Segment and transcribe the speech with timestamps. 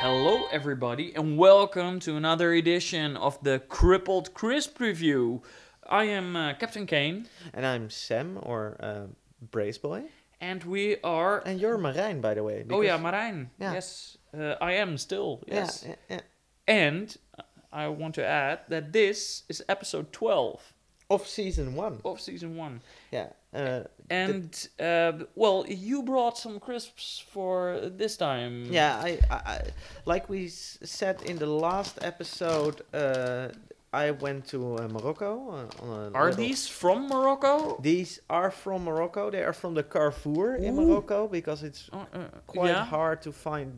[0.00, 5.42] Hello, everybody, and welcome to another edition of the Crippled Crisp Review.
[5.88, 9.06] I am uh, Captain Cain, And I'm Sam, or uh,
[9.50, 10.04] Brace Boy.
[10.40, 11.40] and we are.
[11.44, 12.64] And you're Marijn, by the way.
[12.70, 13.48] Oh yeah, because- Marijn.
[13.58, 13.72] Yeah.
[13.74, 15.42] Yes, uh, I am still.
[15.46, 16.20] Yes, yeah, yeah.
[16.66, 17.14] and
[17.72, 20.72] I want to add that this is episode twelve
[21.10, 21.98] Of season one.
[22.04, 22.80] of season one.
[23.10, 23.28] Yeah.
[23.52, 28.66] Uh, And uh, well, you brought some crisps for this time.
[28.70, 29.60] yeah, I, I, I,
[30.06, 33.48] like we s- said in the last episode, uh,
[33.92, 35.30] I went to uh, Morocco.
[35.50, 37.78] Uh, on a Are little- these from Morocco?
[37.82, 39.30] These are from Morocco.
[39.30, 42.84] They are from the Carrefour in Morocco because it's Uh, uh, quite yeah.
[42.84, 43.72] hard to find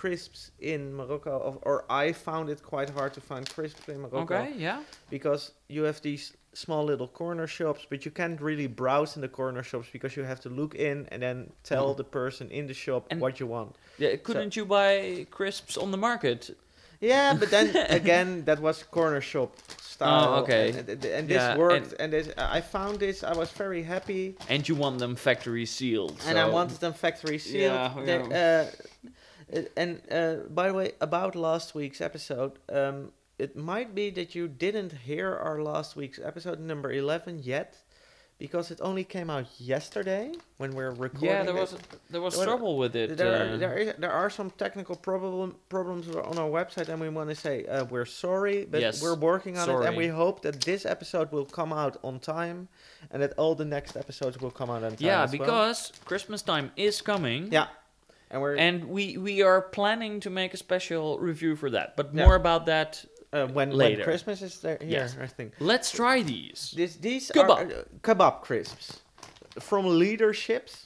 [0.00, 4.34] crisps in Morocco, or, or I found it quite hard to find crisps in Morocco.
[4.36, 4.80] Okay, yeah.
[5.10, 9.28] because you have these small little corner shops, but you can't really browse in the
[9.28, 11.96] corner shops because you have to look in and then tell Mhm.
[11.96, 13.70] the person in the shop And- what you want.
[13.98, 16.40] yeah couldn't you buy crisps on the market?
[17.00, 17.66] Yeah, but then
[18.00, 19.50] again, that was corner shop
[19.82, 20.24] style.
[20.34, 20.68] Oh, okay.
[20.78, 22.26] And, and, and this Yeah, worked, and, this,
[22.58, 23.22] I found this.
[23.22, 26.16] I was very happy, And you want them factory sealed.
[26.28, 27.72] and I so- wanted them factory sealed.
[27.72, 28.66] Yeah, They- uh, uh,
[29.76, 34.48] and uh, by the way, about last week's episode, um, it might be that you
[34.48, 37.76] didn't hear our last week's episode number eleven yet,
[38.38, 41.28] because it only came out yesterday when we're recording.
[41.28, 41.72] Yeah, there this.
[41.72, 41.80] was
[42.10, 43.16] there was Well, trouble with it.
[43.16, 47.00] There, uh, are, there, is, there are some technical problem, problems on our website, and
[47.00, 50.08] we want to say uh, we're sorry, but Yes, we're working on it, and we
[50.08, 52.68] hope that this episode will come out on time,
[53.10, 54.98] and that all the next episodes will come out on time.
[55.00, 55.38] yeah, as well.
[55.38, 57.48] because Christmas time is coming.
[57.52, 57.68] yeah,
[58.30, 61.96] and we're And we we are planning to make a special review for that.
[61.96, 62.24] But Yeah.
[62.24, 63.04] more about that.
[63.32, 63.96] uh, when later.
[63.98, 64.78] when Christmas is there.
[64.80, 65.16] Here, Yes.
[65.20, 66.72] I think Let's try these.
[66.76, 67.50] this these Kebab.
[67.50, 69.00] are uh, kebab crisps
[69.60, 70.84] from Leader Chips.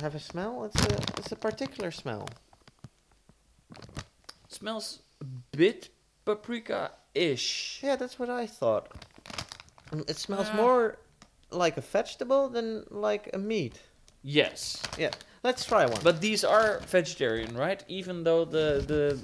[0.00, 0.64] Have a smell?
[0.64, 2.28] It's a it's a particular smell.
[4.48, 5.24] Smells a
[5.56, 5.90] bit
[6.24, 7.80] paprika-ish.
[7.82, 8.88] Yeah, that's what I thought.
[9.92, 10.56] Mm, It smells Ah.
[10.56, 10.98] more
[11.50, 13.80] like a vegetable than like a meat.
[14.22, 15.10] Yes, Yeah,
[15.42, 16.00] let's try one.
[16.02, 17.82] but these are vegetarian, right?
[17.88, 19.18] Even though the the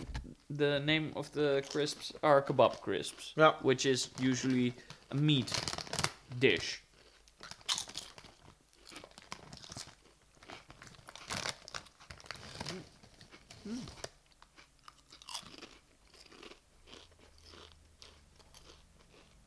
[0.51, 4.75] the name of the crisps are kebab crisps, yeah, which is usually
[5.11, 5.51] a meat
[6.39, 6.83] dish.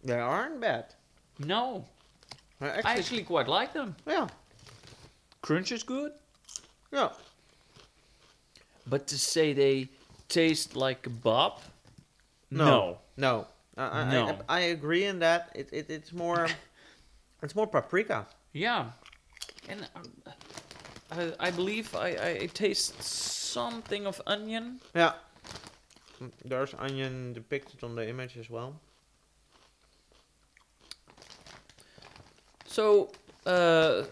[0.03, 0.95] they aren't bad.
[1.39, 1.85] No,
[2.59, 3.95] I Actually, actually quite like them.
[4.07, 4.27] yeah,
[5.41, 6.11] Crunch is good,
[6.91, 7.09] yeah.
[8.87, 9.89] but to say they
[10.29, 11.59] taste like kebab,
[12.51, 12.99] No.
[13.17, 13.47] No,
[13.77, 14.37] I, I, No.
[14.49, 15.51] I, I agree in that.
[15.55, 16.47] It, it it's more,
[17.43, 18.27] it's more paprika.
[18.53, 18.91] Yeah,
[19.69, 20.03] and um,
[21.11, 24.79] I, I believe I, I taste something of onion.
[24.95, 25.13] Yeah.
[26.21, 28.79] Mm, There's onion depicted on the image as well.
[32.71, 33.09] So
[33.45, 34.03] uh,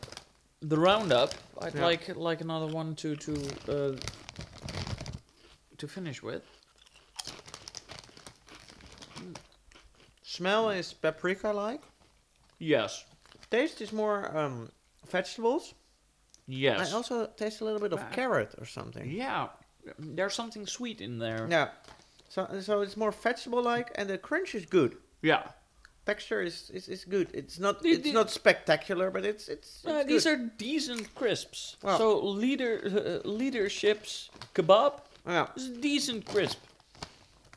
[0.61, 1.85] the roundup, I'd Yeah.
[1.85, 3.33] like like another one to to
[3.67, 3.95] uh,
[5.77, 6.43] to finish with.
[10.23, 11.81] Smell is paprika-like.
[12.59, 13.05] Yes,
[13.49, 14.69] Taste is more um,
[15.09, 15.73] vegetables.
[16.47, 18.09] yes, I also taste a little bit of Ah.
[18.15, 19.09] carrot or something.
[19.11, 19.47] yeah.
[19.97, 21.47] There's something sweet in there.
[21.49, 21.69] Yeah.
[22.29, 24.97] So so it's more vegetable like and the crunch is good.
[25.21, 25.43] Yeah.
[26.09, 27.27] Texture is, is, is good.
[27.33, 30.39] It's not it's the- not spectacular, but it's it's, Uh, it's these good.
[30.39, 31.77] are decent crisps.
[31.83, 31.97] Well.
[31.97, 32.07] So
[32.43, 34.93] leader uh, Leader Chips kebab
[35.27, 35.47] Yeah.
[35.55, 36.59] is a decent crisp.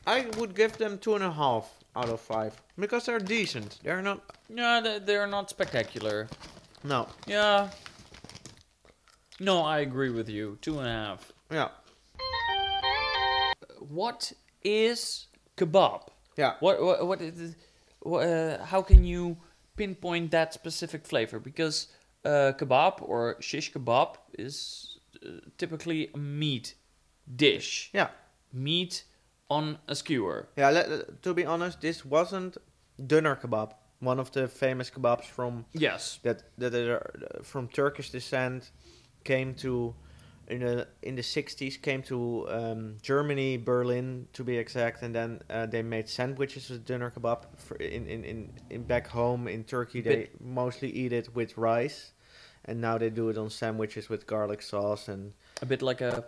[0.05, 1.65] I would give them two and a half
[1.95, 3.79] out of five because they're decent.
[3.83, 4.19] They're not
[4.49, 6.27] No, they- they're not spectacular.
[6.83, 7.07] no.
[7.27, 7.69] Yeah.
[9.39, 10.57] No, I agree with you.
[10.61, 11.31] Two and a half.
[11.49, 11.69] Yeah.
[13.79, 15.27] What is
[15.57, 16.01] kebab?
[16.37, 16.53] Yeah.
[16.59, 17.55] What what what is
[18.05, 19.37] uh, how can you
[19.75, 21.39] pinpoint that specific flavor?
[21.39, 21.87] Because
[22.25, 26.75] uh, kebab or shish kebab is uh, typically a meat
[27.35, 27.89] dish.
[27.93, 28.09] Yeah.
[28.51, 29.03] Meat
[29.49, 30.47] on a skewer.
[30.57, 32.57] Yeah, let, to be honest, this wasn't
[33.07, 36.19] doner kebab, one of the famous kebabs from Yes.
[36.23, 38.71] that that are uh, from Turkish descent,
[39.23, 39.95] came to
[40.47, 45.41] in the in the 60s came to um, Germany, Berlin to be exact, and then
[45.49, 47.43] uh, they made sandwiches with doner kebab.
[47.79, 52.11] In, in, in, in back home in Turkey, they Bit- mostly eat it with rice,
[52.65, 56.25] and now they do it on sandwiches with garlic sauce and A bit like a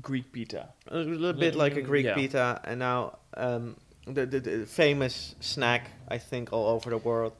[0.00, 0.68] Greek pita.
[0.88, 2.14] a little bit like a Greek yeah.
[2.14, 3.76] pita, and now um,
[4.06, 7.32] the, the the famous snack I think all over the world.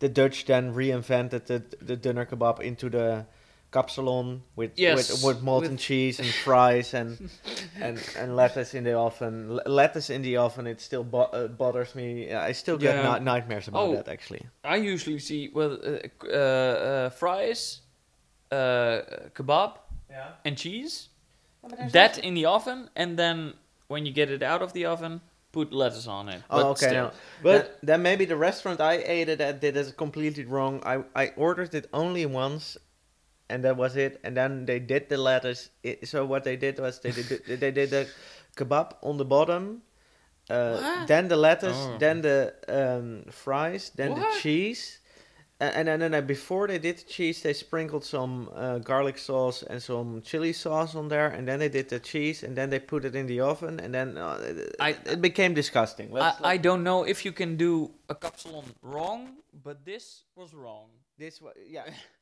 [0.00, 3.26] the Dutch then reinvented the the doner kebab into the
[3.74, 7.10] kapsalon with Yes, with, with molten with- cheese and fries and
[7.86, 9.34] and and lettuce in the oven.
[9.50, 12.32] L- lettuce in the oven, it still bo- uh, bothers me.
[12.50, 13.18] I still get Yeah.
[13.18, 13.94] ni- nightmares about Oh.
[13.96, 14.42] that actually.
[14.64, 17.80] I usually see well uh, uh, uh, fries,
[18.52, 19.00] uh,
[19.34, 19.70] kebab,
[20.10, 20.28] Yeah.
[20.44, 21.08] and cheese.
[21.92, 23.54] That in the oven, and then
[23.88, 25.20] when you get it out of the oven,
[25.52, 26.42] put lettuce on it.
[26.50, 26.86] Oh, But okay.
[26.88, 27.04] still.
[27.04, 27.10] No.
[27.42, 30.82] But then maybe the restaurant I ate it at did it completely wrong.
[30.84, 30.94] I,
[31.24, 32.76] I ordered it only once,
[33.48, 34.20] and that was it.
[34.24, 35.70] And then they did the lettuce.
[35.82, 37.28] It, so what they did was they did
[37.60, 38.06] they did the
[38.56, 39.82] kebab on the bottom,
[40.50, 41.08] uh, What?
[41.08, 41.98] then the lettuce, Oh.
[41.98, 44.98] then the um, fries, then the cheese.
[45.60, 49.16] A- And then, and then before they did the cheese, they sprinkled some uh, garlic
[49.18, 52.70] sauce and some chili sauce on there, and then they did the cheese, and then
[52.70, 56.10] they put it in the oven, and then uh, it, I- it became disgusting.
[56.10, 60.52] Let's- I, I don't know if you can do a kapsalon wrong, but this was
[60.54, 60.88] wrong.
[61.18, 61.86] This wa yeah.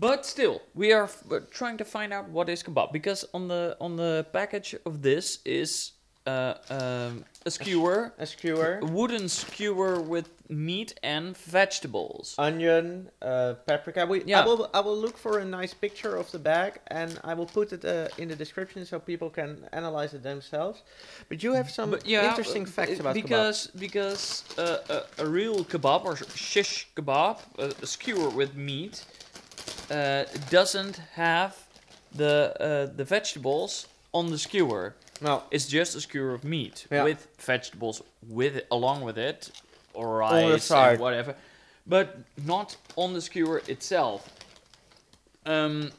[0.00, 1.08] But still, we are
[1.50, 5.38] trying to find out what is kebab because on the on the package of this
[5.44, 5.92] is
[6.26, 12.34] uh, um, a skewer, A skewer, wooden skewer with meat and vegetables.
[12.38, 14.04] onion, uh, paprika.
[14.06, 14.42] We, Yeah.
[14.42, 17.46] I will I will look for a nice picture of the bag and I will
[17.58, 20.82] put it uh, in the description so people can analyze it themselves.
[21.30, 23.22] But you have some But yeah, interesting uh, facts about kebab.
[23.22, 29.04] because because uh, a, a real kebab or shish kebab, a, a skewer with meat,
[29.90, 31.52] uh, doesn't have
[32.14, 34.94] the uh, the vegetables on the skewer.
[35.20, 37.02] No, It's just a skewer of meat Yeah.
[37.04, 39.50] with vegetables with it, along with it,
[39.94, 41.34] or rice, and whatever,
[41.86, 42.06] but
[42.46, 44.28] not on the skewer itself.
[45.44, 45.90] Um,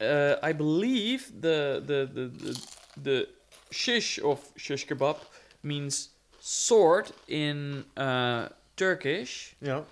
[0.00, 2.66] uh, I believe the the the the,
[3.02, 3.28] the
[3.70, 5.16] shish of shish kebab
[5.62, 6.08] means
[6.40, 9.82] sword in uh, Turkish, yeah.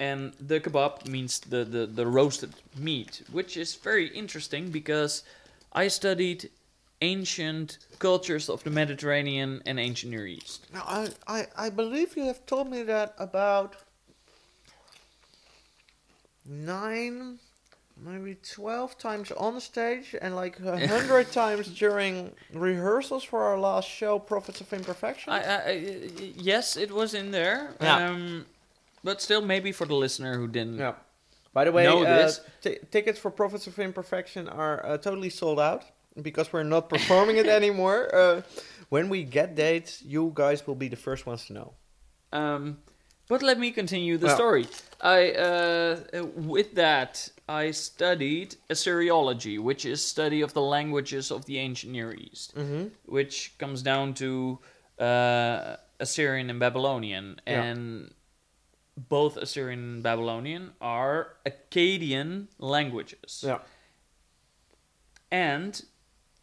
[0.00, 5.22] And the kebab means the, the, the roasted meat, which is very interesting because
[5.72, 6.50] I studied
[7.00, 10.66] ancient cultures of the Mediterranean and ancient Near East.
[10.72, 13.76] Now I, I I believe you have told me that about
[16.46, 17.38] nine,
[17.96, 23.88] maybe twelve times on stage and like a hundred times during rehearsals for our last
[23.88, 25.32] show, Prophets of Imperfection.
[25.32, 25.70] I, I, I,
[26.36, 28.08] yes, it was in there, Yeah.
[28.10, 28.46] um,
[29.04, 30.78] but still, maybe for the listener who didn't.
[30.78, 30.94] Yeah.
[31.52, 32.40] By the way, Know uh, this.
[32.62, 35.84] ti- tickets for Prophets of Imperfection are uh, totally sold out
[36.20, 38.12] because we're not performing it anymore.
[38.12, 38.42] Uh,
[38.88, 41.72] when we get dates, you guys will be the first ones to know.
[42.32, 42.78] Um,
[43.28, 44.34] but let me continue the Yeah.
[44.34, 44.66] story.
[45.00, 51.44] I, uh, uh, with that, I studied Assyriology, which is study of the languages of
[51.46, 52.54] the ancient Near East.
[52.56, 52.84] Mm-hmm.
[53.06, 54.58] which comes down to
[54.98, 57.62] uh, Assyrian and Babylonian, Yeah.
[57.62, 58.12] and
[58.96, 63.44] both Assyrian and Babylonian are Akkadian languages.
[63.46, 63.58] Yeah.
[65.30, 65.84] And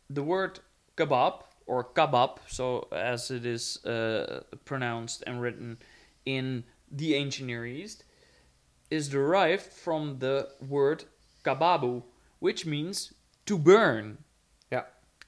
[0.09, 0.59] the word
[0.97, 5.77] kebab or kabab, so as it is uh, pronounced and written
[6.25, 8.03] in the ancient Near East,
[8.89, 11.05] is derived from the word
[11.45, 12.03] kababu,
[12.39, 13.13] which means
[13.45, 14.17] to burn
[14.69, 14.83] Yeah.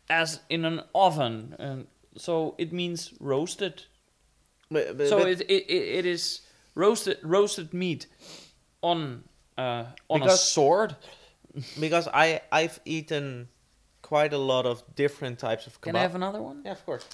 [0.09, 1.87] as in an oven, and
[2.17, 3.83] so it means roasted.
[4.69, 6.41] But, but, so but it, it it it is
[6.75, 8.07] roasted roasted meat
[8.81, 9.23] on
[9.57, 10.95] uh, on a sword.
[11.79, 13.47] because I I've eaten
[14.01, 15.83] quite a lot of different types of kebab.
[15.83, 16.61] Can I have another one?
[16.65, 17.05] Yeah, of course.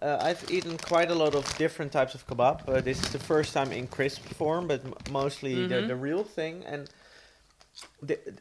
[0.00, 2.68] Uh, I've eaten quite a lot of different types of kebab.
[2.68, 5.86] Uh, this is the first time in crisp form, but m- mostly the, Mhm.
[5.88, 6.64] the real thing.
[6.66, 6.88] And
[8.00, 8.34] the, the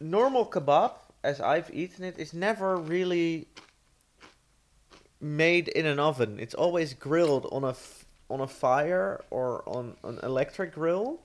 [0.00, 0.92] normal kebab,
[1.24, 3.48] as I've eaten it, is never really
[5.20, 6.38] made in an oven.
[6.38, 7.74] It's always grilled on a
[8.32, 11.20] on a fire or on an electric grill.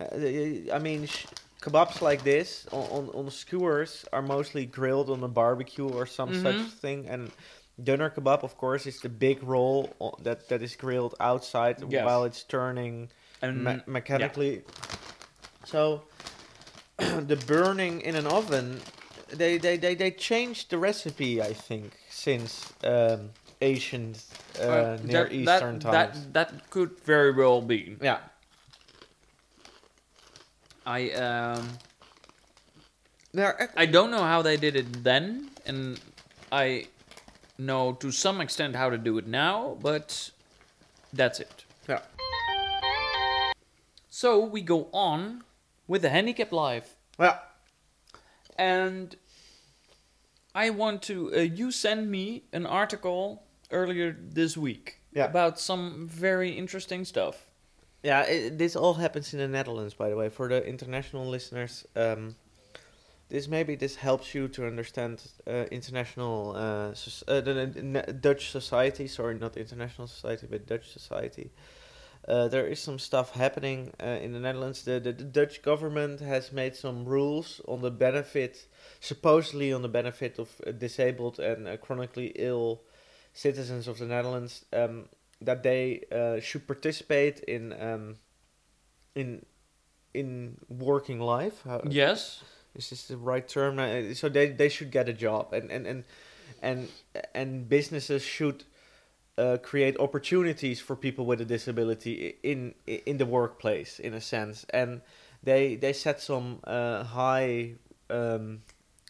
[0.00, 0.06] Uh,
[0.72, 1.26] I mean, sh-
[1.62, 6.34] kebabs like this on, on, on skewers are mostly grilled on a barbecue or some
[6.34, 6.68] such Mhm.
[6.82, 7.08] thing.
[7.08, 7.30] And
[7.82, 12.04] doner kebab, of course, is the big roll that, that is grilled outside Yes.
[12.04, 13.08] while it's turning
[13.40, 14.62] And me- mechanically.
[15.64, 16.02] So
[16.98, 18.80] the burning in an oven,
[19.28, 23.30] they, they, they, they changed the recipe, I think, since um,
[23.62, 24.14] Asian
[24.60, 26.26] uh, uh, Near that, Eastern that, times.
[26.32, 27.96] that that could very well be.
[28.02, 28.18] yeah.
[30.84, 31.68] I um
[33.32, 36.00] There I don't know how they did it then, and
[36.50, 36.86] I
[37.56, 40.30] know to some extent how to do it now, but
[41.12, 41.64] that's it.
[41.88, 42.00] Yeah.
[44.10, 45.44] So we go on
[45.86, 47.38] with the handicap life, Yeah.
[48.58, 49.16] and
[50.54, 51.32] I want to.
[51.34, 53.41] Uh, you send me an article
[53.72, 55.24] earlier this week Yeah.
[55.30, 57.46] about some very interesting stuff.
[58.04, 60.28] Yeah, it, this all happens in the Netherlands, by the way.
[60.28, 62.34] For the international listeners, um,
[63.28, 67.54] this maybe this helps you to understand uh, international, uh, soc- uh, the,
[68.06, 69.06] the Dutch society.
[69.08, 71.50] Sorry, not international society, but Dutch society.
[72.28, 74.82] Uh, there is some stuff happening uh, in the Netherlands.
[74.82, 78.66] The, the the Dutch government has made some rules on the benefit,
[79.00, 80.48] supposedly on the benefit of
[80.78, 82.80] disabled and uh, chronically ill
[83.32, 84.64] citizens of the Netherlands.
[84.72, 85.08] Um,
[85.44, 88.16] that they uh, should participate in um,
[89.14, 89.44] in
[90.14, 91.62] in working life.
[91.64, 92.42] How, Yes.
[92.74, 93.78] Is this the right term?
[93.78, 96.04] Uh, So they, they should get a job, and and and
[96.62, 96.88] and
[97.34, 98.64] and businesses should
[99.36, 104.64] uh, create opportunities for people with a disability in in the workplace, in a sense.
[104.72, 105.02] And
[105.42, 107.74] they they set some uh, high.
[108.08, 108.62] Um,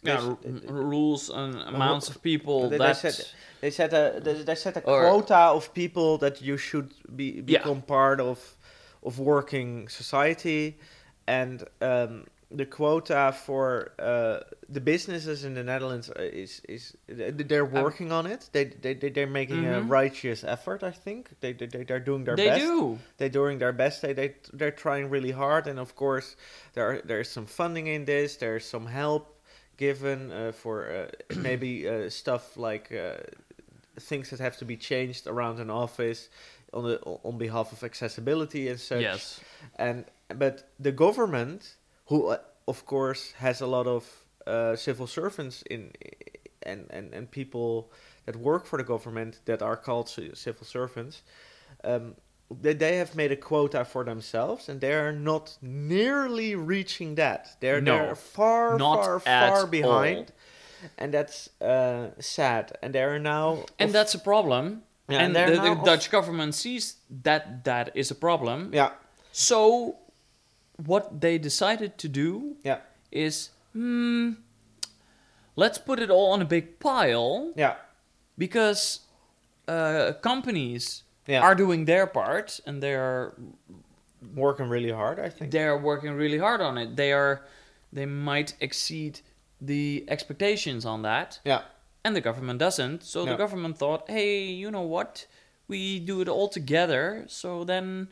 [0.05, 3.27] Yeah, they r- rules and amounts of people they- they said-
[3.61, 7.43] they set a they, they set a Or- quota of people that you should be
[7.47, 7.59] Yeah.
[7.59, 8.57] become part of
[9.05, 10.79] of working society,
[11.27, 17.65] and um, the quota for uh, the businesses in the Netherlands uh, is is they're
[17.65, 18.51] Um, working on it.
[18.53, 19.77] They they they- they're making Mhm.
[19.79, 20.83] a righteous effort.
[20.83, 22.61] I think they they they- they're doing their they best.
[22.67, 22.99] do.
[23.19, 24.03] They're doing their best.
[24.03, 26.35] They they they're trying really hard, and of course
[26.75, 28.37] there are, there's some funding in this.
[28.37, 29.32] There's some help
[29.83, 33.17] given uh, for uh, maybe uh, stuff like uh,
[33.99, 36.29] things that have to be changed around an office
[36.73, 36.97] on the
[37.29, 39.03] on behalf of accessibility and such.
[39.03, 39.41] Yes.
[39.77, 40.05] And
[40.43, 40.55] but
[40.87, 44.03] the government, who uh, of course has a lot of
[44.47, 45.91] uh, civil servants in
[46.71, 47.91] and, and and people
[48.27, 51.23] that work for the government that are called civil servants.
[51.85, 52.15] Um,
[52.51, 57.57] they, they have made a quota for themselves and they are not nearly reaching that.
[57.61, 60.19] They're, No, they're far, not far, far behind.
[60.19, 60.27] all.
[60.99, 62.73] And that's uh, sad.
[62.83, 63.65] And they are now.
[63.79, 64.83] And of- that's a problem.
[65.09, 68.71] Yeah, and they're the, the Dutch government sees that that is a problem.
[68.73, 68.91] Yeah,
[69.33, 69.97] So,
[70.87, 72.79] what they decided to do yeah,
[73.11, 74.33] is, hmm,
[75.57, 77.75] let's put it all on a big pile yeah,
[78.39, 79.01] because
[79.69, 81.41] uh, companies yeah.
[81.43, 83.35] are doing their part and they are
[84.35, 85.51] working really hard, I think.
[85.53, 86.97] they are working really hard on it.
[86.97, 87.43] They are
[87.93, 89.21] they might exceed
[89.61, 91.63] the expectations on that, Yeah,
[92.05, 93.05] and the government doesn't.
[93.05, 93.33] So No.
[93.33, 95.27] the government thought, hey, you know what?
[95.69, 98.09] We do it all together, so then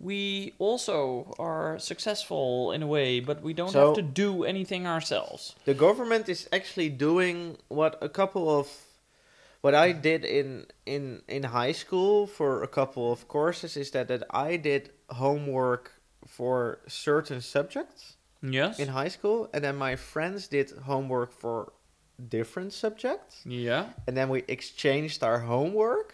[0.00, 4.86] we also are successful in a way, but we don't So- have to do anything
[4.86, 5.54] ourselves.
[5.64, 8.68] the government is actually doing what a couple of
[9.64, 14.08] what I did in in in high school for a couple of courses is that
[14.08, 15.84] that I did homework
[16.26, 18.78] for certain subjects Yes.
[18.78, 21.72] in high school and then my friends did homework for
[22.36, 23.84] different subjects yeah.
[24.06, 26.08] and then we exchanged our homework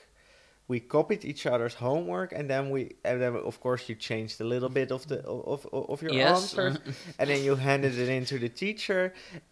[0.73, 4.49] we copied each other's homework and then we and then of course you changed a
[4.55, 5.19] little bit of the
[5.55, 6.37] of of, of your Yes.
[6.37, 6.75] answers
[7.19, 9.03] and then you handed it in to the teacher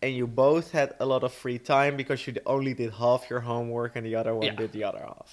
[0.03, 3.41] and you both had a lot of free time because you only did half your
[3.53, 4.55] homework and the other one Yeah.
[4.63, 5.31] did the other half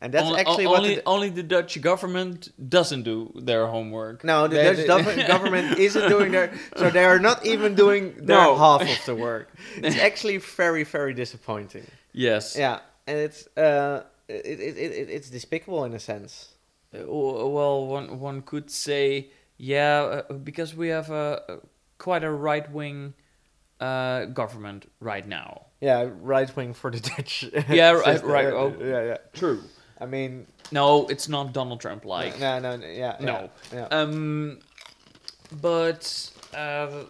[0.00, 3.18] and that's only, actually only, the, only the Dutch government doesn't do
[3.50, 4.24] their homework.
[4.24, 7.74] no the They- Dutch they- government, government isn't doing their so they are not even
[7.74, 8.56] doing their No.
[8.56, 9.46] half of the work
[9.86, 11.86] it's actually very very disappointing
[12.26, 12.56] Yes.
[12.64, 16.54] yeah and it's uh it, it, it, it it's despicable in a sense
[16.92, 21.54] Uh, well, one one could say, yeah, uh, because we have a, a
[21.98, 23.14] quite a right wing
[23.80, 25.66] uh, government right now.
[25.80, 27.44] Yeah, right wing for the Dutch.
[27.68, 28.74] Yeah, right- right, Yeah, oh.
[28.80, 29.16] Yeah, yeah.
[29.32, 29.60] True.
[30.00, 32.40] I mean, No, it's not Donald Trump like.
[32.40, 33.32] no, no, no, yeah, No.
[33.72, 33.98] yeah, yeah.
[34.00, 34.58] Um,
[35.62, 37.04] but uh,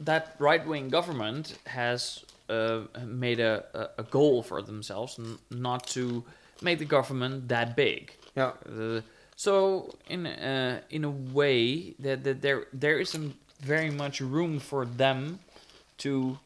[0.00, 6.24] that right wing government has uh, made a, a, goal for themselves n- not to
[6.62, 8.12] make the government that big.
[8.36, 8.52] yeah.
[8.66, 9.00] Uh,
[9.36, 14.84] so in uh, in a way that, that there there isn't very much room for
[14.84, 15.38] them
[15.98, 16.38] to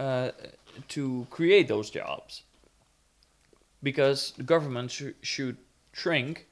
[0.00, 0.30] uh,
[0.88, 2.42] to create those jobs
[3.82, 5.56] because the government sh- should
[5.92, 6.46] shrink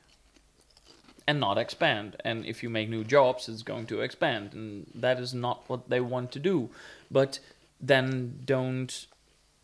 [1.27, 5.19] and not expand and if you make new jobs it's going to expand and that
[5.19, 6.71] is not what they want to do
[7.11, 7.41] but
[7.81, 9.07] then don't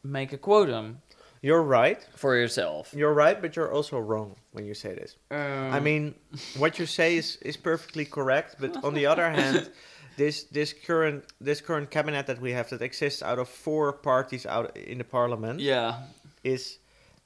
[0.03, 0.95] make a quota
[1.41, 2.03] You're right.
[2.17, 5.17] for yourself You're right, but you're also wrong when you say this.
[5.31, 6.15] um, I mean,
[6.59, 9.71] what you say is, is perfectly correct, but on the other hand,
[10.17, 14.45] this this current this current cabinet that we have that exists out of four parties
[14.47, 16.03] out in the parliament yeah
[16.45, 16.79] is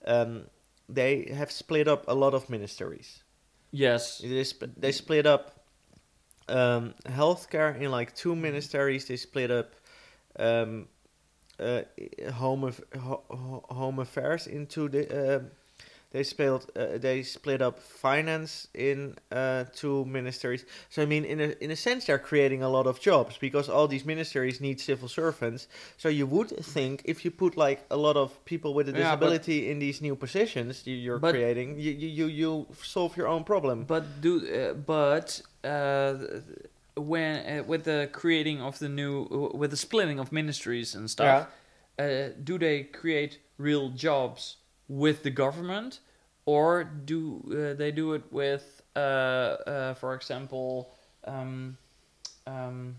[0.07, 0.47] um,
[0.95, 3.25] they have split up a lot of ministries.
[3.73, 5.51] yes They, sp- they split up
[6.49, 9.05] um, healthcare in like two ministries.
[9.07, 9.75] They split up
[10.39, 10.89] um,
[11.59, 11.83] uh,
[12.33, 15.51] home, af- ho- ho- home affairs into the um
[16.11, 20.65] They split uh, they split up finance in uh, two ministries.
[20.89, 23.73] So I mean, in a in a sense, they're creating a lot of jobs because
[23.73, 25.69] all these ministries need civil servants.
[25.97, 29.03] So you would think if you put like a lot of people with a Yeah,
[29.17, 33.29] disability in these new positions you, you're But- creating, you, you you you solve your
[33.29, 33.85] own problem.
[33.87, 36.15] But do uh, but uh,
[36.97, 41.47] when uh, with the creating of the new with the splitting of ministries and stuff,
[41.99, 44.57] uh, do they create real jobs
[44.89, 46.01] with the government,
[46.45, 50.91] or do uh, they do it with, uh, uh, for example,
[51.25, 51.77] um,
[52.47, 52.97] um,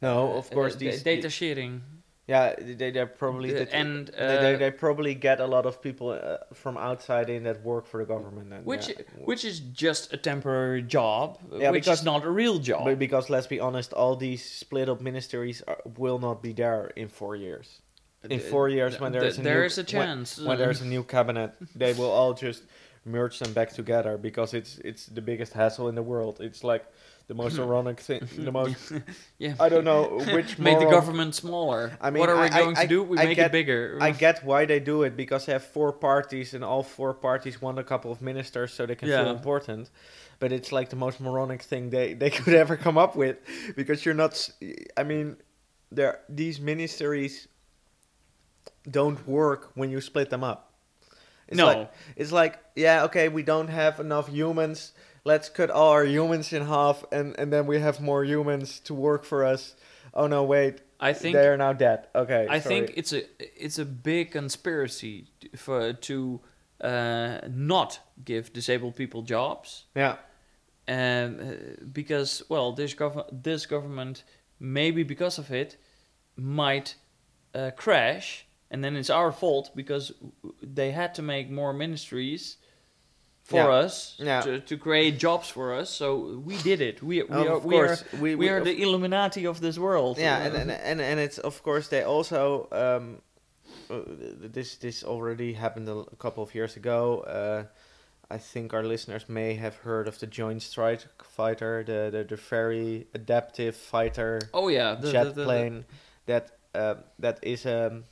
[0.00, 1.82] No, of uh, course uh, these data sharing,
[2.28, 4.12] Yeah, they they probably The- and they,
[4.44, 7.84] they, uh, they probably get a lot of people uh, from outside in that work
[7.86, 8.52] for the government.
[8.52, 8.94] And, which yeah.
[9.24, 12.84] which is just a temporary job, Yeah, which because- is not a real job.
[12.84, 16.92] But because let's be honest, all these split up ministries are, will not be there
[16.96, 17.80] in four years.
[18.30, 20.38] In four years, when th- there's a there new, is a when- chance.
[20.40, 22.62] when, there's a new cabinet, they will all just
[23.04, 26.40] merge them back together because it's it's the biggest hassle in the world.
[26.40, 26.84] It's like
[27.32, 27.62] the most hmm.
[27.62, 28.28] ironic thing.
[28.36, 28.92] The most
[29.38, 29.54] yeah.
[29.58, 31.96] I don't know which make the government smaller.
[32.00, 33.02] I mean, what are we I- going I- to do?
[33.02, 33.98] We I make get- it bigger.
[34.00, 37.62] I get why they do it because they have four parties and all four parties
[37.62, 39.90] want a couple of ministers so they can feel important.
[40.40, 43.36] But it's like the most moronic thing they, they could ever come up with
[43.76, 44.32] because you're not.
[44.96, 45.36] I mean,
[45.90, 47.48] there these ministries
[48.98, 50.60] don't work when you split them up.
[51.48, 54.92] It's no, like, it's like yeah okay we don't have enough humans
[55.24, 58.94] let's cut all our humans in half and and then we have more humans to
[58.94, 59.74] work for us.
[60.14, 60.80] Oh no wait.
[61.00, 62.06] I think they are now dead.
[62.14, 62.74] Okay I sorry.
[62.74, 63.22] think it's a
[63.64, 65.26] it's a big conspiracy
[65.56, 66.40] for to
[66.82, 70.16] uh, not give disabled people jobs, yeah.
[70.88, 74.24] Um, uh, because well, this gov- this government
[74.58, 75.76] maybe because of it
[76.36, 76.96] might
[77.54, 80.12] uh, crash, and then it's our fault because
[80.60, 82.56] they had to make more ministries
[83.42, 83.84] for Yeah.
[83.84, 84.40] us Yeah.
[84.42, 85.90] to, to create jobs for us.
[85.90, 87.02] So we did it.
[87.02, 90.18] We we Of are we course, are we, we are the Illuminati of this world.
[90.18, 93.22] yeah Uh, and, and and and it's of course they also um
[93.90, 94.00] uh,
[94.52, 97.64] this this already happened a couple of years ago uh
[98.34, 102.36] I think our listeners may have heard of the Joint Strike Fighter, the the, the
[102.50, 105.84] very adaptive fighter oh yeah, the, jet the- the- plane
[106.26, 108.04] that uh, that is um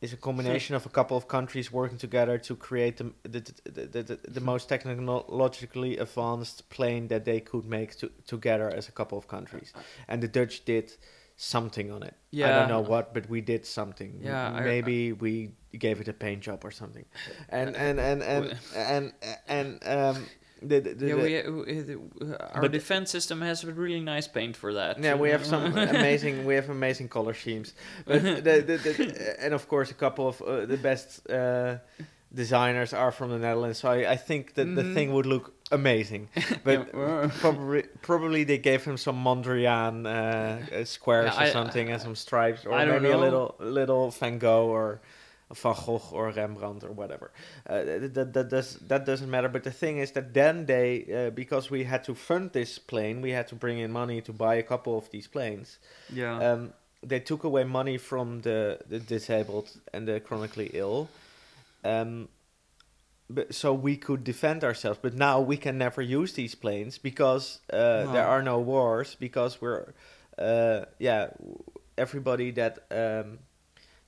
[0.00, 3.86] is a combination of a couple of countries working together to create the the, the,
[3.86, 8.92] the, the, the most technologically advanced plane that they could make to, together as a
[8.92, 9.72] couple of countries.
[10.08, 10.92] And the Dutch did
[11.36, 12.14] something on it.
[12.30, 12.48] Yeah.
[12.48, 14.20] I don't know what but we did something.
[14.22, 17.04] Yeah, I- maybe we gave it a paint job or something.
[17.48, 19.12] And and and and and,
[19.48, 20.26] and, um
[20.62, 21.36] the, the, the, yeah, we,
[22.28, 24.98] uh, uh, our defense system has a really nice paint for that.
[25.02, 25.64] Yeah, we have some
[25.96, 27.72] amazing we have amazing color schemes,
[28.06, 31.76] but the, the, the, and of course a couple of uh, the best uh,
[32.34, 33.78] designers are from the Netherlands.
[33.78, 34.94] So I, I think that the Mhm.
[34.94, 36.28] thing would look amazing,
[36.64, 40.10] but Yeah, probably probably they gave him some Mondrian uh,
[40.74, 43.54] uh, squares Yeah, or I- something and some stripes, or I don't maybe a little
[43.58, 45.00] little Van Gogh or.
[45.54, 47.30] Van Gogh or Rembrandt or whatever.
[47.68, 47.82] Uh,
[48.14, 49.48] that, that, does, that doesn't matter.
[49.48, 53.20] But the thing is that then they, uh, because we had to fund this plane,
[53.20, 55.78] we had to bring in money to buy a couple of these planes.
[56.12, 56.38] yeah.
[56.38, 61.08] Um, they took away money from the, the disabled and the chronically ill.
[61.82, 62.28] Um,
[63.30, 64.98] but, so we could defend ourselves.
[65.00, 68.12] But now we can never use these planes because uh, No.
[68.12, 69.16] there are no wars.
[69.18, 69.94] Because we're,
[70.38, 71.28] uh, yeah,
[71.96, 73.38] everybody that um,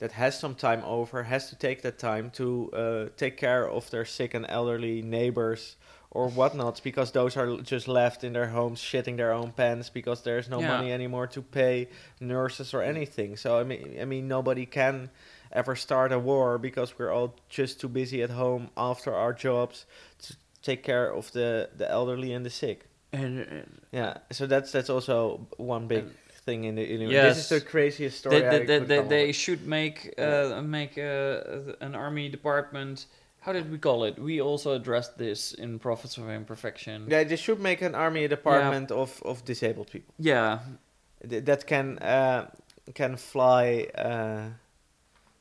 [0.03, 3.89] that has some time over has to take that time to uh, take care of
[3.91, 5.77] their sick and elderly neighbors
[6.11, 10.23] or whatnot because those are just left in their homes shitting their own pants because
[10.23, 10.69] there's no Yeah.
[10.77, 11.89] money anymore to pay
[12.21, 15.09] nurses or anything so i mean i mean nobody can
[15.53, 19.87] ever start a war because we're all just too busy at home after our jobs
[20.27, 22.79] to take care of the the elderly and the sick
[23.13, 23.45] and, uh,
[23.93, 27.37] yeah so that's that's also one big And- thing in the in Yes.
[27.37, 29.37] this is the craziest story they, I they, they, they, come up they with.
[29.37, 33.07] should make uh, make uh, an army department.
[33.41, 34.19] How did we call it?
[34.19, 37.07] We also addressed this in Prophets of Imperfection.
[37.11, 40.59] Yeah, they should make an army department of, of disabled people Yeah,
[41.29, 42.47] Th- that can uh,
[42.95, 44.51] can fly uh,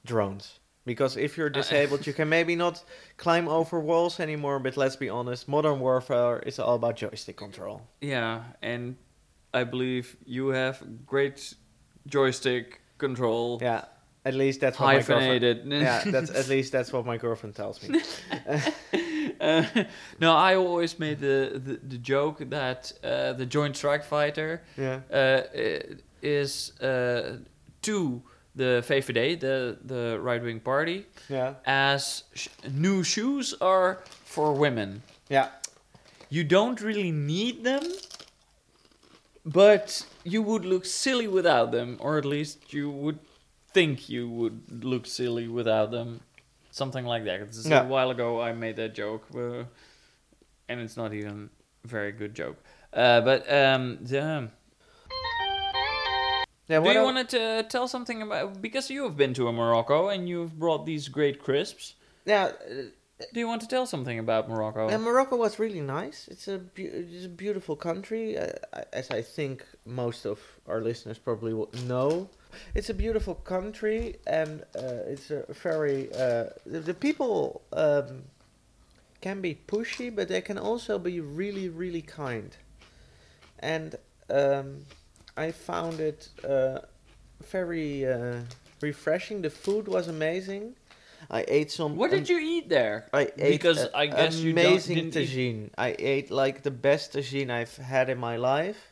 [0.06, 0.60] drones.
[0.86, 2.84] Because if you're Uh, disabled, you can maybe not
[3.18, 4.60] climb over walls anymore.
[4.60, 7.82] But let's be honest, modern warfare is all about joystick control.
[8.02, 8.96] yeah, and
[9.54, 11.54] I believe you have great
[12.08, 13.60] joystick control.
[13.62, 13.86] Yeah,
[14.26, 15.22] at least that's what my girlfriend.
[15.44, 15.66] hyphenated.
[15.68, 18.02] Yeah, that's at least that's what my girlfriend tells me.
[19.40, 19.64] Uh,
[20.20, 25.00] no, I always made the, the, the joke that uh, the Joint Strike Fighter Yeah,
[25.12, 25.42] uh,
[26.22, 27.38] is uh,
[27.82, 28.22] two
[28.56, 31.56] the VVD, the the right wing party, Yeah.
[31.66, 35.02] as sh- new shoes are for women.
[35.30, 35.48] Yeah.
[36.30, 37.82] You don't really need them,
[39.46, 43.20] but you would look silly without them, or at least you would
[43.74, 46.22] think you would look silly without them.
[46.72, 47.42] Something like that.
[47.42, 47.84] It's Yeah.
[47.84, 49.66] A while ago, I made that joke, uh,
[50.70, 51.50] and it's not even
[51.84, 52.58] a very good joke.
[52.94, 54.50] Uh, but um, the,
[56.68, 56.80] Yeah.
[56.80, 60.30] do you I- want to tell something about because you have been to Morocco and
[60.30, 61.96] you've brought these great crisps?
[62.26, 62.52] Yeah.
[63.22, 64.90] Uh, Do you want to tell something about Morocco?
[64.90, 66.28] And Morocco was really nice.
[66.28, 68.50] It's a beau- it's a beautiful country, uh,
[68.94, 72.30] as I think most of our listeners probably will know.
[72.76, 78.24] It's a beautiful country, and uh, it's a very uh, the, the people um,
[79.22, 82.56] can be pushy, but they can also be really really kind.
[83.60, 83.96] And
[84.30, 84.86] um,
[85.38, 86.80] I found it uh,
[87.52, 88.40] very uh,
[88.82, 89.42] refreshing.
[89.42, 90.76] The food was amazing.
[91.32, 91.96] I ate some.
[91.96, 93.08] what did you eat there?
[93.14, 95.70] I ate Because a- I guess you amazing eat- tagine.
[95.78, 98.92] I ate like the best tagine I've had in my life,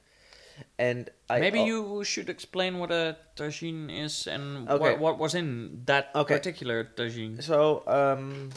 [0.80, 4.80] and I Maybe al- you should explain what a tagine is and Okay.
[4.80, 6.36] what, what was in that Okay.
[6.36, 7.43] particular tagine.
[7.43, 8.52] So, um,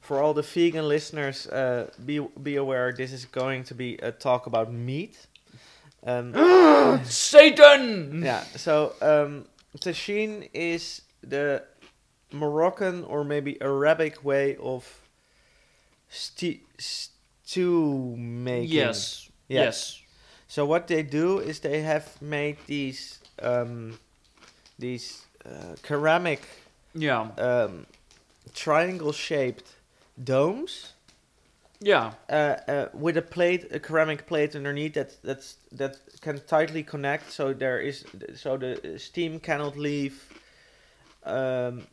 [0.00, 4.10] for all the vegan listeners, uh, be be aware this is going to be a
[4.10, 5.14] talk about meat.
[6.02, 6.34] Um,
[7.04, 8.22] Satan!
[8.24, 8.42] yeah.
[8.56, 9.46] So, um,
[9.78, 11.62] tagine is the
[12.32, 15.08] Moroccan or maybe Arabic way of
[16.08, 18.70] ste- stew making.
[18.70, 19.28] Yes.
[19.48, 19.62] Yeah.
[19.64, 20.02] Yes.
[20.48, 23.98] So what they do is they have made these um,
[24.78, 26.40] these uh, ceramic
[26.94, 27.28] Yeah.
[27.38, 27.86] um,
[28.54, 29.76] triangle shaped
[30.22, 30.92] domes
[31.80, 32.12] Yeah.
[32.28, 37.30] uh, uh, with a plate, a ceramic plate underneath that that's that can tightly connect.
[37.32, 40.14] So there is so the steam cannot leave
[41.24, 41.86] um,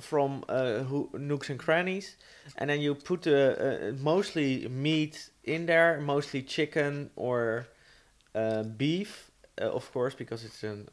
[0.00, 2.16] from uh, ho- nooks and crannies,
[2.58, 7.66] and then you put the uh, mostly meat in there, mostly chicken or
[8.34, 9.30] uh, beef,
[9.60, 10.88] uh, of course, because it's an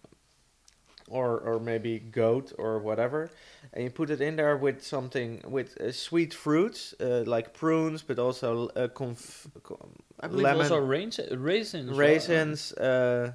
[1.09, 3.29] or or maybe goat or whatever,
[3.73, 8.01] and you put it in there with something with uh, sweet fruits uh, like prunes,
[8.01, 9.77] but also uh, conf- com-
[10.19, 11.97] I believe lemon, also rains, raisins.
[11.97, 13.33] raisins, uh,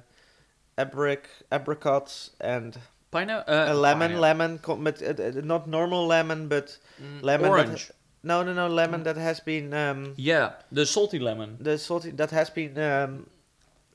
[0.77, 2.77] abric, apricots, and
[3.11, 3.53] Pineapple.
[3.53, 4.21] a Uh, lemon, pineapple.
[4.21, 7.91] lemon, com- but uh, uh, not normal lemon, but Mm, lemon that- Orange.
[8.23, 10.51] no, no, no, lemon that has been um, Yeah.
[10.71, 11.57] The salty lemon.
[11.59, 13.25] the salty that has been um,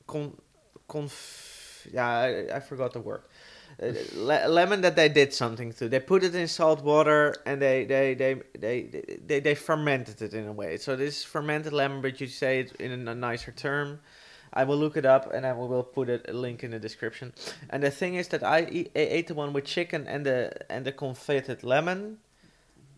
[0.07, 0.37] con,
[0.89, 3.23] conf, yeah, I, I forgot the word.
[3.83, 5.89] Uh, le- lemon that they did something to.
[5.89, 10.33] They put it in salt water and they they, they, they, they they fermented it
[10.33, 10.77] in a way.
[10.77, 14.01] So this fermented lemon, but you say it in a nicer term.
[14.55, 17.33] I will look it up and I will put a link in the description.
[17.71, 20.93] And the thing is that I, ate the one with chicken and the and the
[20.93, 22.19] confitted lemon,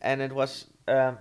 [0.02, 1.18] and it was um,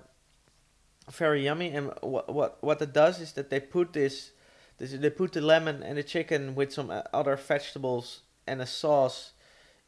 [1.09, 1.69] very yummy.
[1.69, 4.31] And what what what it does is that they put this,
[4.77, 8.65] this they put the lemon and the chicken with some uh, other vegetables and a
[8.65, 9.31] sauce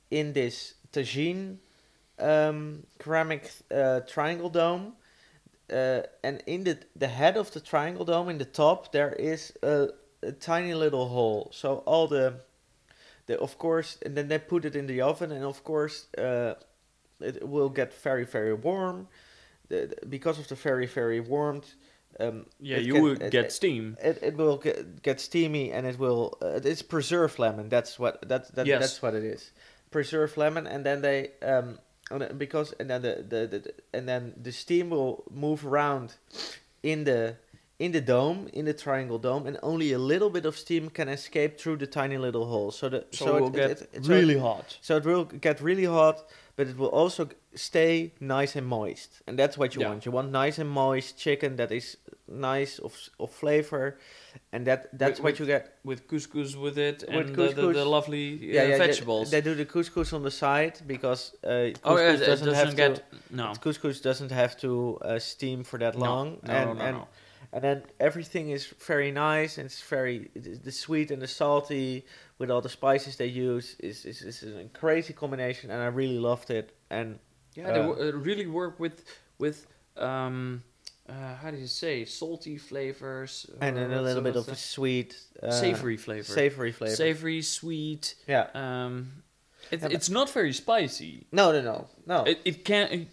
[0.09, 1.57] in this tagine
[2.19, 4.93] um, ceramic uh, triangle dome.
[5.69, 9.51] Uh, and in the the head of the triangle dome, in the top, there is
[9.61, 9.89] a,
[10.23, 11.51] a tiny little hole.
[11.53, 12.35] So all the,
[13.27, 16.55] the of course, and then they put it in the oven, and of course, uh,
[17.19, 19.07] it will get very very warm.
[19.69, 21.73] The, the- because of the very very warmth,
[22.19, 23.97] um, Yeah, you get- would it- get it- steam.
[24.01, 28.27] it, it will get, get steamy and it will uh, it's preserved lemon that's what
[28.29, 28.79] that, that Yes.
[28.81, 29.51] that's what it is
[29.91, 31.77] preserved lemon and then they um
[32.37, 36.15] because and then the, the, the, the and then the steam will move around
[36.81, 37.35] in the
[37.79, 41.07] in the dome in the triangle dome and only a little bit of steam can
[41.07, 44.07] escape through the tiny little hole so the So, it will get it- so it-
[44.07, 44.77] really hot.
[44.81, 49.37] so it will get really hot, but it will also stay nice and moist, and
[49.37, 49.89] that's what you Yeah.
[49.89, 50.05] want.
[50.05, 53.97] You want nice and moist chicken that is nice of of flavor,
[54.53, 55.63] and that that's With- what you get.
[55.83, 57.85] With couscous with it With and the, the, the couscous.
[57.97, 58.77] lovely uh, Yeah, yeah.
[58.77, 59.29] they- vegetables.
[59.29, 62.75] They, do the couscous on the side because uh, couscous oh, yeah, doesn't, doesn't, have
[62.75, 62.95] get.
[62.95, 63.35] to.
[63.41, 63.53] No.
[63.65, 64.69] Couscous doesn't have to
[65.01, 67.07] uh, steam for that No, long, No, and no, no, and no.
[67.53, 70.29] And then everything is very nice and it's very
[70.65, 72.05] the sweet and the salty
[72.39, 76.19] with all the spices they use is is, is a crazy combination and I really
[76.19, 77.19] loved it and
[77.55, 79.03] Yeah, they Uh, wo- uh, really work with
[79.39, 79.65] with
[79.97, 80.63] um,
[81.09, 85.15] uh, how do you say salty flavors and then a little bit of a sweet
[85.41, 86.23] uh, savory flavor.
[86.33, 88.15] savory flavor Savory, sweet.
[88.27, 89.23] yeah Um,
[89.71, 91.25] it, Yeah, it's not very spicy.
[91.31, 93.07] no no no no It, it can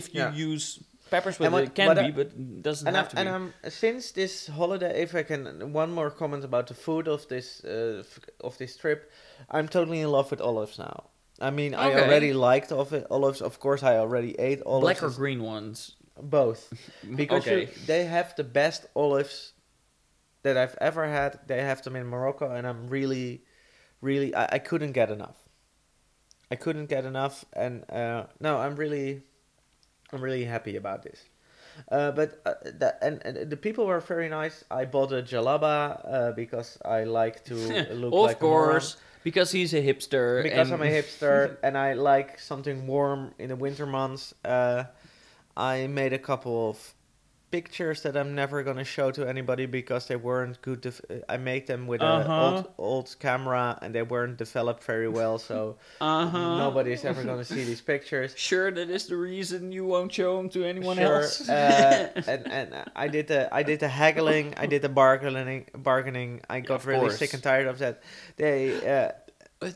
[0.00, 0.50] if you Yeah.
[0.52, 3.20] use peppers with what- it, can be, but doesn't and have to be.
[3.20, 7.26] and I'm since this holiday if I can one more comment about the food of
[7.28, 8.02] this uh,
[8.40, 9.10] of this trip
[9.50, 13.42] I'm totally in love with olives now I mean, I already liked of it, olives.
[13.42, 15.00] Of course, I already ate olives.
[15.00, 15.94] Black or green ones?
[16.20, 16.72] Both.
[17.14, 17.60] Because okay.
[17.60, 19.52] you, they have the best olives
[20.42, 21.40] that I've ever had.
[21.46, 23.44] They have them in Morocco, and I'm really,
[24.00, 25.36] really, I, I couldn't get enough.
[26.50, 29.22] I couldn't get enough, and uh, no, I'm really,
[30.12, 31.20] I'm really happy about this.
[31.90, 34.64] Uh, but uh, that, and, and the people were very nice.
[34.70, 37.54] I bought a jalaba uh, because I like to
[37.92, 40.42] look of like course, because he's a hipster.
[40.42, 44.84] Because I'm a hipster and I like something warm in the winter months, uh,
[45.56, 46.94] I made a couple of
[47.50, 50.80] pictures that I'm never gonna show to anybody because they weren't good.
[50.80, 52.22] Def- I made them with Uh-huh.
[52.22, 56.58] an old old camera and they weren't developed very well, so uh-huh.
[56.58, 58.34] nobody's ever gonna see these pictures.
[58.48, 61.48] Sure, that is the reason you won't show them to anyone Sure, else.
[61.48, 66.40] uh, and and I did the I did the haggling, I did the bargaining, bargaining.
[66.50, 67.18] I got Of really course.
[67.18, 68.02] sick and tired of that.
[68.36, 69.12] They uh,
[69.64, 69.70] uh,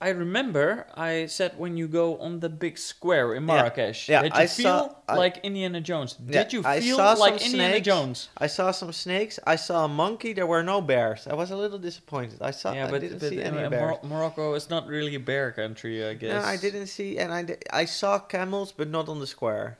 [0.00, 4.30] I remember I said when you go on the big square in Marrakesh Yeah, you
[4.32, 6.14] I feel saw- I- like Indiana Jones.
[6.24, 7.84] Yeah, Did you I feel like some Indiana snakes.
[7.86, 8.28] Jones?
[8.38, 9.40] I saw some snakes.
[9.44, 10.32] I saw a monkey.
[10.34, 11.26] There were no bears.
[11.26, 12.38] I was a little disappointed.
[12.40, 12.72] I saw.
[12.74, 13.96] yeah, I but, didn't but see any uh, bears.
[14.04, 16.30] Mor- Morocco is not really a bear country, I guess.
[16.44, 19.78] No, I didn't see, and I I saw camels, but not on the square.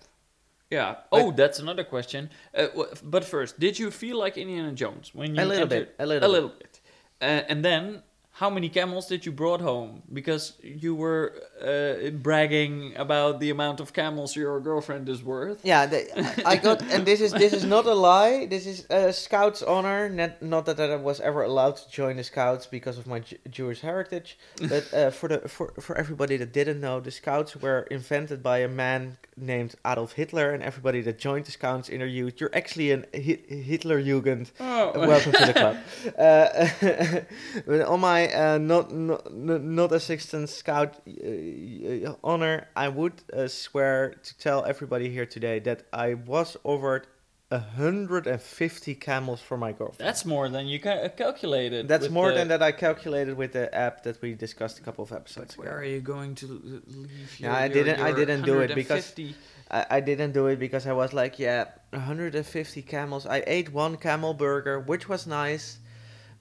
[0.69, 0.97] Yeah.
[1.13, 2.29] But- oh, that's another question.
[2.53, 2.67] Uh,
[3.05, 6.07] but first, did you feel like Indiana Jones when you A little entered- bit, a
[6.07, 6.81] little a little bit?
[7.23, 8.03] Uh, and then,
[8.39, 10.03] how many camels did you brought home?
[10.13, 15.59] Because you were uh, bragging about the amount of camels your girlfriend is worth.
[15.65, 16.07] Yeah, they,
[16.47, 18.47] I got, and this is this is not a lie.
[18.47, 20.09] This is a Scouts honor.
[20.09, 23.39] Not, not that I was ever allowed to join the Scouts because of my Ju-
[23.51, 27.83] Jewish heritage, but uh, for the for for everybody that didn't know, the Scouts were
[27.91, 32.41] invented by a man named Adolf Hitler, and everybody that joined the Scouts in youth,
[32.41, 34.53] you're actually an Hi- Hitler Jugend.
[34.61, 35.77] Oh, Welcome to the club.
[36.19, 44.15] Uh, on my uh, not, not not assistant scout uh, honor, I would uh, swear
[44.23, 47.07] to tell everybody here today that I was offered
[47.51, 50.07] hundred and fifty camels for my girlfriend.
[50.07, 51.89] That's more than you ca- calculated.
[51.89, 55.03] That's more the- than that I calculated with the app that we discussed a couple
[55.05, 55.81] of episodes But where ago.
[55.81, 58.75] are you going to l- leave No, your, I your- didn't- I didn't do it
[58.75, 59.35] because 150
[59.71, 63.25] I, I didn't do it because I was like, yeah, 150 camels.
[63.27, 65.79] I ate one camel burger, which was nice,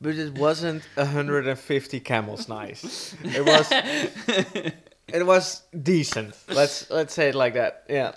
[0.02, 3.16] but it wasn't 150 camels nice.
[3.24, 3.68] It was
[5.08, 6.36] it was decent.
[6.50, 7.84] Let's let's say it like that.
[7.90, 8.14] Yeah.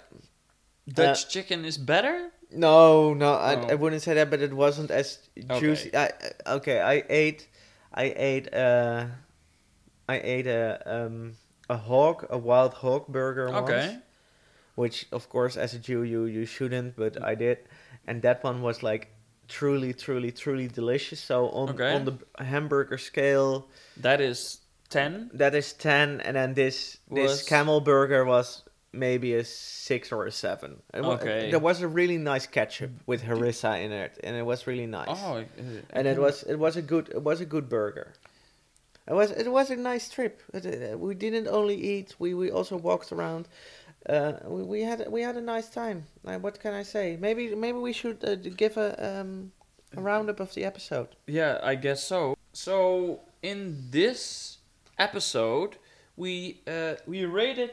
[0.88, 2.30] Dutch chicken is better?
[2.52, 3.68] No, no, I, Oh.
[3.70, 5.18] I wouldn't say that, but it wasn't as
[5.60, 5.94] juicy.
[5.94, 6.06] I,
[6.46, 7.46] I- okay, I ate,
[7.94, 9.06] I ate, uh,
[10.08, 11.36] I ate a um
[11.68, 13.98] a hog, a wild hog burger once Okay.
[14.74, 17.58] which of course as a Jew you you shouldn't, but I did,
[18.06, 19.14] and that one was like
[19.50, 21.20] truly, truly, truly delicious.
[21.20, 21.92] So on Okay.
[21.96, 22.16] on the
[22.52, 23.52] hamburger scale,
[24.06, 24.38] That is
[24.88, 25.30] 10.
[25.34, 30.26] that is ten, and then this this Was- camel burger was maybe a six or
[30.26, 30.70] a seven.
[30.94, 31.50] It Okay.
[31.50, 35.08] there was a really nice ketchup with harissa in it, and it was really nice.
[35.10, 35.44] Oh,
[35.96, 38.08] and it was it was a good it was a good burger.
[39.08, 40.34] It was it was a nice trip.
[41.06, 42.14] We didn't only eat.
[42.18, 43.48] We, we also walked around.
[44.08, 46.04] Uh, we, we had we had a nice time.
[46.24, 47.16] Uh, what can I say?
[47.20, 49.52] Maybe maybe we should uh, give a um,
[49.96, 51.08] a roundup of the episode.
[51.26, 52.36] Yeah, I guess so.
[52.52, 54.58] So in this
[54.98, 55.76] episode,
[56.16, 57.72] we uh, we rated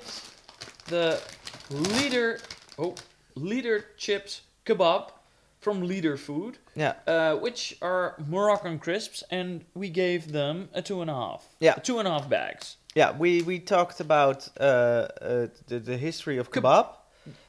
[0.87, 1.21] the
[1.69, 2.39] leader
[2.77, 2.95] oh
[3.35, 5.11] leader chips kebab
[5.59, 11.01] from Leader Food, Yeah, uh, which are Moroccan crisps, and we gave them a two
[11.01, 11.45] and a half.
[11.59, 11.73] Yeah.
[11.73, 12.77] two and a half bags.
[12.99, 13.09] Yeah.
[13.23, 16.85] We we talked about uh, uh, the the history of kebab,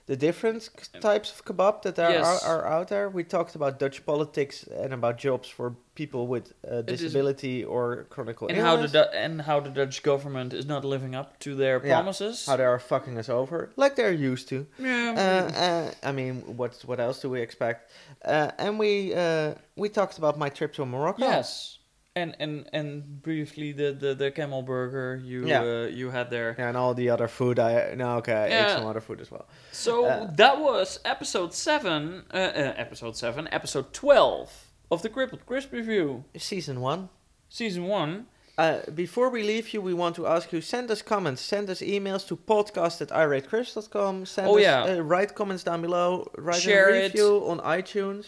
[0.07, 0.63] the different
[1.01, 2.27] types of kebab that there Yes.
[2.45, 3.09] are, are out there.
[3.19, 8.07] We talked about Dutch politics and about jobs for people with uh, is- disability or
[8.11, 8.93] chronic And how the illness.
[8.93, 11.95] Du- and how the Dutch government is not living up to their Yeah.
[11.95, 12.47] promises.
[12.47, 14.57] how they are fucking us over, like they're used to.
[14.79, 17.91] yeah, Uh, uh, I mean, what what else do we expect?
[18.25, 21.23] Uh, and we uh, we talked about my trip to Morocco.
[21.23, 21.78] Yes,
[22.23, 25.63] and and and briefly the the, the camel burger you Yeah.
[25.63, 26.55] uh, you had there.
[26.59, 27.59] Yeah, and all the other food.
[27.59, 29.47] I no, okay, I ate some other food as well.
[29.73, 34.49] So Uh, that was episode seven, uh, uh, episode seven, episode twelve
[34.91, 37.09] of the Crippled Crisp review, Season one.
[37.49, 38.27] season one.
[38.59, 41.81] Uh, before we leave you, we want to ask you: send us comments, send us
[41.81, 44.27] emails to podcast at iratecrisps.com.
[44.27, 44.83] Send Oh, us, yeah.
[44.83, 46.27] uh, write comments down below.
[46.37, 47.03] Write Share a it.
[47.13, 48.27] review on iTunes.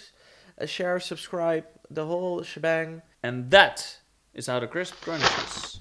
[0.61, 3.03] Uh, share, subscribe, the whole shebang.
[3.23, 3.99] And that
[4.33, 5.80] is how the crisp crunches.